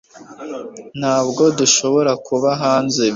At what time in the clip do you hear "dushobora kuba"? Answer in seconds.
1.57-2.49